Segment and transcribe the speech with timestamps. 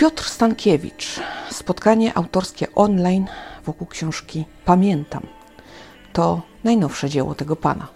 [0.00, 1.20] Piotr Stankiewicz.
[1.50, 3.26] Spotkanie autorskie online
[3.66, 5.26] wokół książki Pamiętam.
[6.12, 7.88] To najnowsze dzieło tego pana.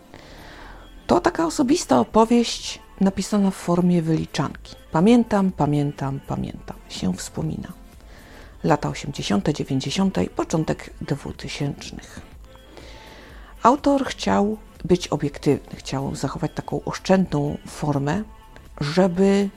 [1.07, 4.77] To taka osobista opowieść napisana w formie wyliczanki.
[4.93, 6.77] Pamiętam, pamiętam, pamiętam.
[6.89, 7.73] Się wspomina.
[8.65, 11.97] Lata 80., 90., początek 2000.
[13.63, 18.23] Autor chciał być obiektywny, chciał zachować taką oszczędną formę,
[18.81, 19.49] żeby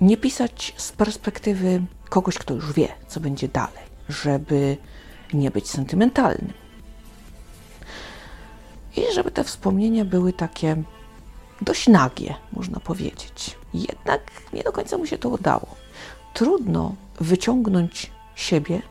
[0.00, 4.76] nie pisać z perspektywy kogoś, kto już wie, co będzie dalej, żeby
[5.32, 6.52] nie być sentymentalnym.
[8.96, 10.82] I żeby te wspomnienia były takie
[11.62, 13.56] dość nagie, można powiedzieć.
[13.74, 14.20] Jednak
[14.52, 15.66] nie do końca mu się to udało.
[16.34, 18.82] Trudno wyciągnąć siebie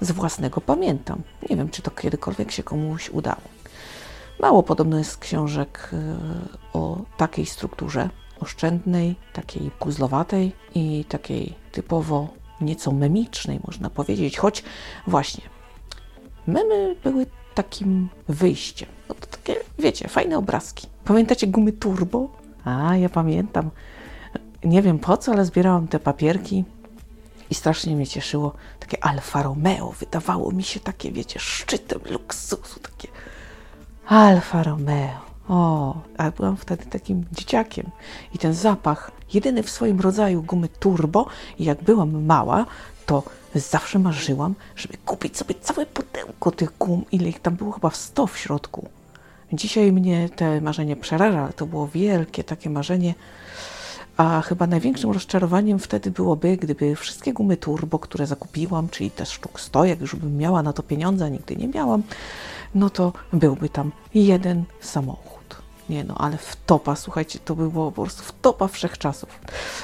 [0.00, 1.22] z własnego pamiętam.
[1.50, 3.42] Nie wiem, czy to kiedykolwiek się komuś udało.
[4.40, 6.18] Mało podobno jest książek e,
[6.72, 12.28] o takiej strukturze, oszczędnej, takiej puzzlowatej i takiej typowo
[12.60, 14.62] nieco memicznej, można powiedzieć, choć
[15.06, 15.44] właśnie
[16.46, 18.88] memy były takim wyjściem.
[19.08, 20.86] No to takie, wiecie, fajne obrazki.
[21.04, 22.28] Pamiętacie gumy turbo?
[22.64, 23.70] A, ja pamiętam.
[24.64, 26.64] Nie wiem po co, ale zbierałam te papierki
[27.50, 28.52] i strasznie mnie cieszyło.
[28.80, 33.08] Takie Alfa Romeo wydawało mi się takie, wiecie, szczytem luksusu, takie
[34.06, 35.25] Alfa Romeo.
[35.48, 37.90] O, a byłam wtedy takim dzieciakiem
[38.34, 41.26] i ten zapach, jedyny w swoim rodzaju gumy turbo
[41.58, 42.66] i jak byłam mała,
[43.06, 43.22] to
[43.54, 47.96] zawsze marzyłam, żeby kupić sobie całe pudełko tych gum, ile ich tam było chyba w
[47.96, 48.88] 100 w środku.
[49.52, 53.14] Dzisiaj mnie te marzenie przeraża, ale to było wielkie takie marzenie,
[54.16, 59.60] a chyba największym rozczarowaniem wtedy byłoby, gdyby wszystkie gumy turbo, które zakupiłam, czyli te sztuk
[59.60, 62.02] 100, jak już bym miała na to pieniądze, a nigdy nie miałam,
[62.74, 65.35] no to byłby tam jeden samochód.
[65.88, 69.40] Nie no, ale w topa, słuchajcie, to było po prostu w topa wszechczasów.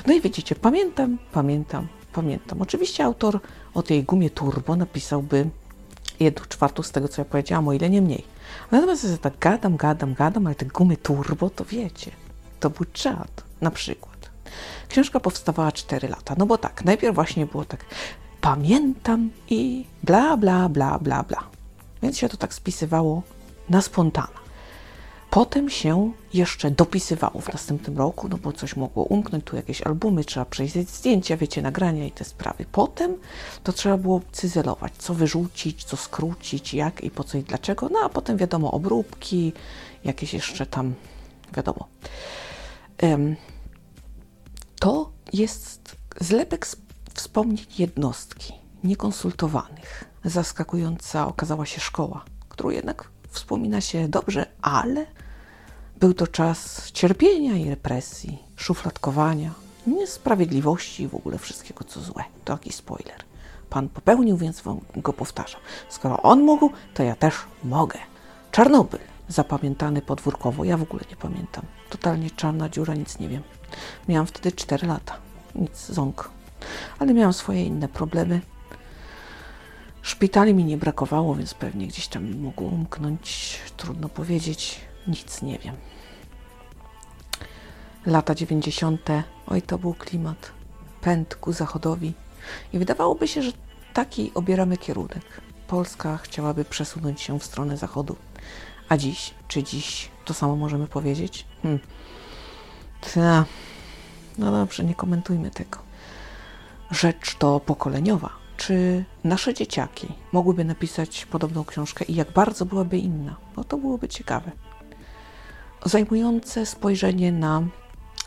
[0.07, 2.63] No i widzicie, pamiętam, pamiętam, pamiętam.
[2.63, 3.41] Oczywiście autor
[3.75, 5.51] o tej gumie turbo napisałby
[6.21, 8.25] jedną czwartą z tego, co ja powiedziałam, o ile nie mniej.
[8.71, 12.11] Natomiast ja tak gadam, gadam, gadam, ale te gumy turbo, to wiecie,
[12.61, 14.31] to był czad, na przykład.
[14.89, 17.85] Książka powstawała 4 lata, no bo tak, najpierw właśnie było tak,
[18.41, 21.45] pamiętam i bla, bla, bla, bla, bla.
[22.03, 23.23] Więc się to tak spisywało
[23.69, 24.42] na spontana.
[25.33, 30.25] Potem się jeszcze dopisywało w następnym roku, no bo coś mogło umknąć, tu jakieś albumy,
[30.25, 32.65] trzeba przejść zdjęcia, wiecie, nagrania i te sprawy.
[32.73, 33.17] Potem
[33.63, 37.89] to trzeba było cyzelować, co wyrzucić, co skrócić, jak i po co i dlaczego.
[37.89, 39.53] No a potem wiadomo, obróbki,
[40.05, 40.95] jakieś jeszcze tam,
[41.57, 41.89] wiadomo.
[44.81, 46.67] To jest zlepek
[47.15, 48.53] wspomnień jednostki,
[48.85, 50.05] niekonsultowanych.
[50.25, 55.07] Zaskakująca okazała się szkoła, którą jednak wspomina się dobrze, ale
[56.03, 59.51] był to czas cierpienia i represji, szufladkowania,
[59.87, 62.25] niesprawiedliwości i w ogóle wszystkiego, co złe.
[62.45, 63.25] To taki spoiler.
[63.71, 65.61] Pan popełnił, więc wam go powtarzam.
[65.89, 67.99] Skoro on mógł, to ja też mogę.
[68.51, 71.65] Czarnobyl, zapamiętany podwórkowo, ja w ogóle nie pamiętam.
[71.91, 73.43] Totalnie czarna dziura, nic nie wiem.
[74.09, 75.17] Miałam wtedy 4 lata,
[75.55, 76.31] nic ząg.
[76.99, 78.41] Ale miałam swoje inne problemy.
[80.03, 83.59] Szpitali mi nie brakowało, więc pewnie gdzieś tam mogło umknąć.
[83.77, 85.77] Trudno powiedzieć, nic nie wiem.
[88.07, 89.01] Lata 90.
[89.47, 90.51] Oj, to był klimat.
[91.01, 92.13] Pęd ku zachodowi.
[92.73, 93.53] I wydawałoby się, że
[93.93, 95.41] taki obieramy kierunek.
[95.67, 98.17] Polska chciałaby przesunąć się w stronę zachodu.
[98.89, 101.47] A dziś, czy dziś to samo możemy powiedzieć?
[101.63, 101.81] Hmm.
[103.15, 103.45] Ta.
[104.39, 105.79] No dobrze, nie komentujmy tego.
[106.91, 108.31] Rzecz to pokoleniowa.
[108.57, 113.37] Czy nasze dzieciaki mogłyby napisać podobną książkę i jak bardzo byłaby inna?
[113.57, 114.51] No to byłoby ciekawe.
[115.85, 117.63] Zajmujące spojrzenie na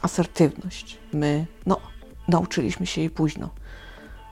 [0.05, 0.97] asertywność.
[1.13, 1.77] My, no,
[2.27, 3.49] nauczyliśmy się jej późno.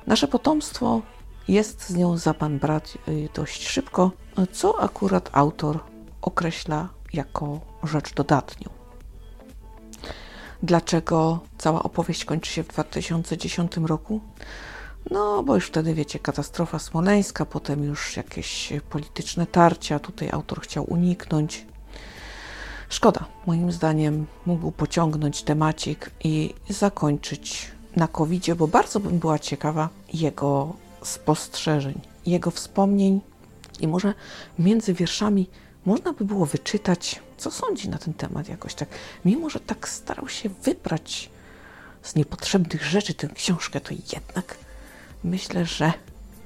[0.08, 1.02] Nasze potomstwo
[1.48, 4.12] jest z nią za pan brat y, dość szybko,
[4.52, 5.80] co akurat autor
[6.22, 8.70] określa jako rzecz dodatnią.
[10.64, 14.22] Dlaczego cała opowieść kończy się w 2010 roku?
[15.12, 20.00] No, bo już wtedy, wiecie, katastrofa smoleńska, potem już jakieś polityczne tarcia.
[20.00, 21.66] Tutaj autor chciał uniknąć
[23.04, 29.90] Szkoda, moim zdaniem mógł pociągnąć temacik i zakończyć na covid bo bardzo bym była ciekawa
[30.14, 33.22] jego spostrzeżeń, jego wspomnień
[33.80, 34.14] i może
[34.60, 35.50] między wierszami
[35.86, 38.90] można by było wyczytać, co sądzi na ten temat jakoś tak.
[39.26, 41.30] Mimo, że tak starał się wybrać
[42.04, 44.58] z niepotrzebnych rzeczy tę książkę, to jednak
[45.24, 45.94] myślę, że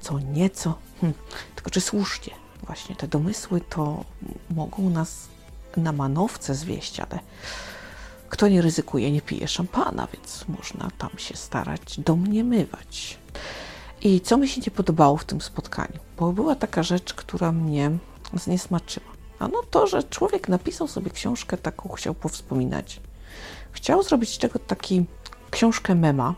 [0.00, 1.18] co nieco, hmm,
[1.54, 4.04] tylko czy słusznie, właśnie te domysły to
[4.50, 5.28] mogą nas
[5.76, 7.18] na manowce zwieść, ale
[8.28, 13.18] kto nie ryzykuje, nie pije szampana, więc można tam się starać domniemywać.
[14.00, 15.98] I co mi się nie podobało w tym spotkaniu?
[16.16, 17.90] Bo była taka rzecz, która mnie
[18.34, 19.06] zniesmaczyła.
[19.38, 23.00] A no to, że człowiek napisał sobie książkę taką, chciał powspominać.
[23.72, 25.04] Chciał zrobić z tego taki
[25.50, 26.34] książkę mema,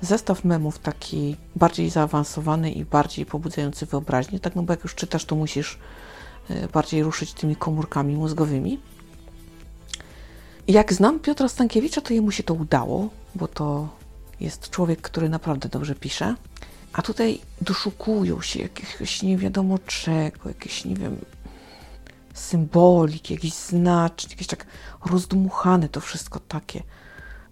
[0.00, 5.24] zestaw memów taki bardziej zaawansowany i bardziej pobudzający wyobraźnię, tak no bo jak już czytasz,
[5.24, 5.78] to musisz
[6.72, 8.80] bardziej ruszyć tymi komórkami mózgowymi.
[10.68, 13.88] Jak znam Piotra Stankiewicza, to jemu się to udało, bo to
[14.40, 16.34] jest człowiek, który naprawdę dobrze pisze.
[16.92, 21.16] A tutaj doszukują się jakiegoś nie wiadomo czego, jakieś, nie wiem,
[22.34, 24.66] symbolik, jakiś znacznik, jakieś tak
[25.06, 26.82] rozdmuchane to wszystko takie,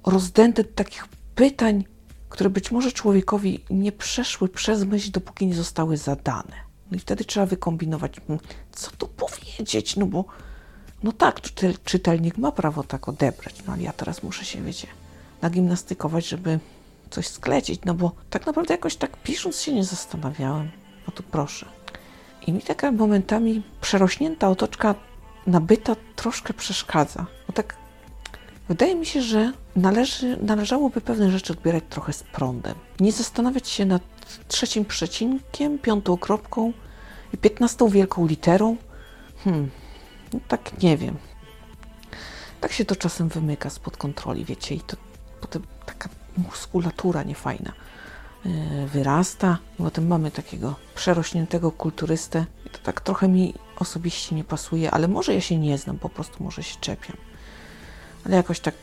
[0.06, 1.84] rozdęte takich pytań,
[2.28, 6.67] które być może człowiekowi nie przeszły przez myśl, dopóki nie zostały zadane.
[6.90, 8.12] No i wtedy trzeba wykombinować,
[8.72, 10.24] co tu powiedzieć, no bo
[11.02, 11.40] no tak,
[11.84, 14.88] czytelnik ma prawo tak odebrać, no ale ja teraz muszę się, wiecie,
[15.42, 16.58] nagimnastykować, żeby
[17.10, 20.70] coś sklecić, no bo tak naprawdę jakoś tak pisząc się nie zastanawiałem.
[21.06, 21.66] No tu proszę.
[22.46, 24.94] I mi taka momentami przerośnięta otoczka
[25.46, 27.26] nabyta troszkę przeszkadza.
[27.46, 27.76] Bo tak
[28.68, 32.74] wydaje mi się, że należy, należałoby pewne rzeczy odbierać trochę z prądem.
[33.00, 34.02] Nie zastanawiać się nad
[34.48, 36.72] trzecim przecinkiem, piątą kropką
[37.34, 38.76] i piętnastą wielką literą.
[39.44, 39.70] Hmm,
[40.32, 41.16] no tak nie wiem.
[42.60, 44.96] Tak się to czasem wymyka spod kontroli, wiecie, i to
[45.40, 47.72] potem taka muskulatura niefajna
[48.46, 49.58] e, wyrasta.
[49.78, 52.46] Potem mamy takiego przerośniętego kulturystę.
[52.66, 56.08] I to tak trochę mi osobiście nie pasuje, ale może ja się nie znam, po
[56.08, 57.16] prostu może się czepiam.
[58.26, 58.74] Ale jakoś tak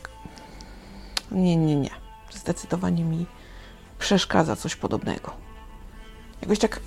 [1.30, 1.90] nie, nie, nie.
[2.30, 3.26] Zdecydowanie mi
[3.98, 5.32] przeszkadza coś podobnego.
[6.42, 6.80] Jakoś tak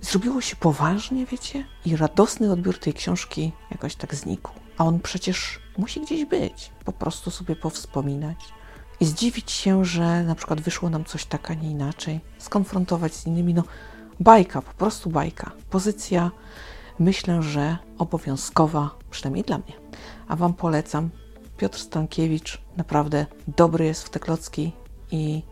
[0.00, 1.64] zrobiło się poważnie, wiecie?
[1.84, 4.50] I radosny odbiór tej książki jakoś tak znikł.
[4.78, 6.70] A on przecież musi gdzieś być.
[6.84, 8.36] Po prostu sobie powspominać.
[9.00, 12.20] I zdziwić się, że na przykład wyszło nam coś tak, a nie inaczej.
[12.38, 13.54] Skonfrontować z innymi.
[13.54, 13.62] No,
[14.20, 15.50] bajka, po prostu bajka.
[15.70, 16.30] Pozycja,
[17.00, 19.72] myślę, że obowiązkowa, przynajmniej dla mnie.
[20.28, 21.10] A Wam polecam.
[21.56, 23.26] Piotr Stankiewicz naprawdę
[23.56, 24.72] dobry jest w te klocki
[25.10, 25.42] i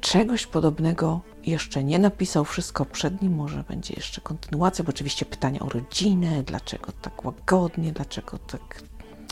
[0.00, 2.44] czegoś podobnego jeszcze nie napisał.
[2.44, 7.92] Wszystko przed nim, może będzie jeszcze kontynuacja, bo oczywiście pytania o rodzinę, dlaczego tak łagodnie,
[7.92, 8.82] dlaczego tak,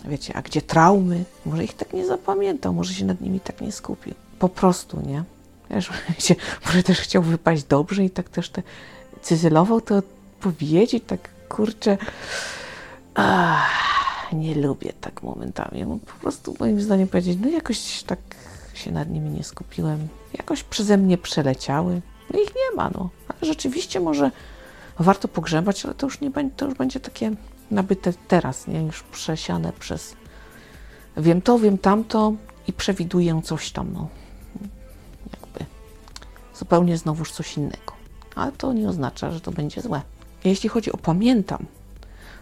[0.05, 1.25] wiecie, a gdzie traumy?
[1.47, 4.15] Może ich tak nie zapamiętał, może się nad nimi tak nie skupił.
[4.39, 5.25] Po prostu, nie?
[5.71, 5.91] Wiesz,
[6.67, 8.63] może też chciał wypaść dobrze i tak też te
[9.23, 10.03] cyzylował to
[10.43, 11.99] powiedzieć, tak kurczę.
[13.15, 16.01] Ach, nie lubię tak momentami.
[16.07, 18.19] Po prostu moim zdaniem powiedzieć, no jakoś tak
[18.75, 20.09] się nad nimi nie skupiłem.
[20.35, 22.01] Jakoś przeze mnie przeleciały.
[22.31, 23.11] No ich nie ma, no.
[23.29, 24.31] Ale rzeczywiście może
[24.99, 27.31] warto pogrzebać, ale to już nie będzie, to już będzie takie
[27.71, 28.83] nabyte teraz, nie?
[28.83, 30.17] Już przesiane przez
[31.17, 32.33] wiem to, wiem tamto
[32.69, 34.09] i przewiduję coś tam, no.
[35.33, 35.65] Jakby
[36.59, 37.93] zupełnie znowuż coś innego.
[38.35, 40.01] Ale to nie oznacza, że to będzie złe.
[40.45, 41.67] Jeśli chodzi o pamiętam,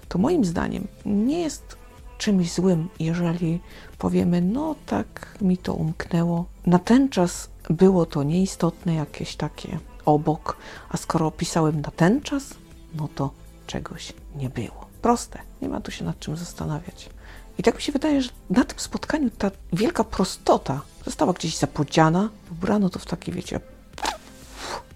[0.09, 1.77] to moim zdaniem nie jest
[2.19, 3.61] czymś złym, jeżeli
[3.99, 6.45] powiemy, no tak mi to umknęło.
[6.67, 10.57] Na ten czas było to nieistotne, jakieś takie obok,
[10.89, 12.55] a skoro opisałem na ten czas,
[12.95, 13.31] no to
[13.67, 14.87] czegoś nie było.
[15.03, 17.11] Proste, nie ma tu się nad czym zastanawiać.
[17.59, 22.31] I tak mi się wydaje, że na tym spotkaniu ta wielka prostota została gdzieś zapodziana.
[22.53, 23.61] Ubrano to w taki, wiecie,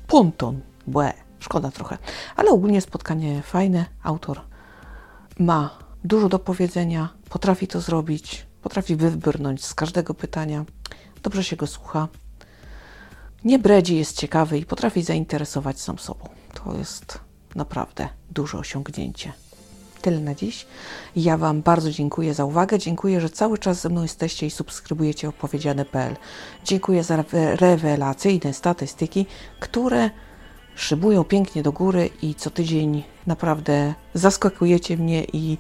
[0.07, 1.13] ponton, błe,
[1.45, 1.99] szkoda trochę.
[2.37, 4.41] Ale ogólnie spotkanie fajne, autor
[5.39, 10.65] ma dużo do powiedzenia, potrafi to zrobić, potrafi wybrnąć z każdego pytania,
[11.23, 12.09] dobrze się go słucha,
[13.45, 16.29] nie bredzi, jest ciekawy i potrafi zainteresować sam sobą.
[16.55, 17.19] To jest
[17.55, 19.33] naprawdę duże osiągnięcie.
[20.03, 20.67] Tyle na dziś.
[21.17, 22.79] Ja Wam bardzo dziękuję za uwagę.
[22.79, 26.17] Dziękuję, że cały czas ze mną jesteście i subskrybujecie opowiedziane.pl.
[26.65, 29.27] Dziękuję za rewelacyjne statystyki,
[29.61, 30.11] które
[30.75, 35.59] szybują pięknie do góry i co tydzień naprawdę zaskakujecie mnie i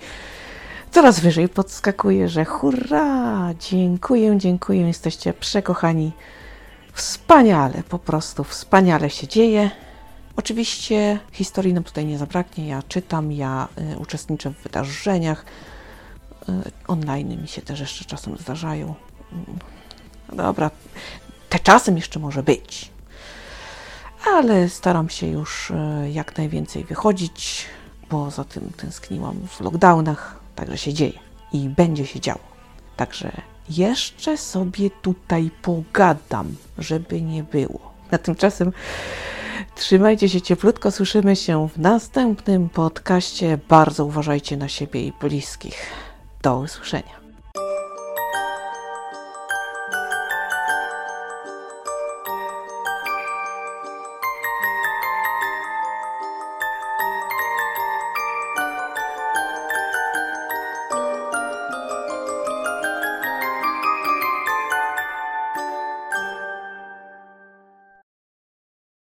[0.91, 3.55] coraz wyżej podskakuję, że hurra!
[3.61, 6.13] Dziękuję, dziękuję, jesteście przekochani.
[6.93, 9.71] Wspaniale, po prostu wspaniale się dzieje.
[10.37, 12.69] Oczywiście historii nam tutaj nie zabraknie.
[12.69, 15.45] Ja czytam, ja y, uczestniczę w wydarzeniach.
[16.49, 16.53] Y,
[16.89, 18.95] online mi się też jeszcze czasem zdarzają.
[20.33, 20.71] No dobra,
[21.49, 22.94] te czasem jeszcze może być
[24.27, 27.67] ale staram się już e, jak najwięcej wychodzić,
[28.11, 31.19] bo za tym tęskniłam w lockdownach, także się dzieje
[31.53, 32.41] i będzie się działo.
[32.97, 33.33] Także
[33.69, 37.81] jeszcze sobie tutaj pogadam, żeby nie było.
[38.11, 38.73] Na tymczasem
[39.75, 43.59] trzymajcie się cieplutko, słyszymy się w następnym podcaście.
[43.69, 45.77] Bardzo uważajcie na siebie i bliskich.
[46.43, 47.24] Do usłyszenia.